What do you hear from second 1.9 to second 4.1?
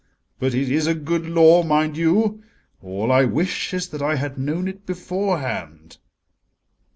you: all I wish is that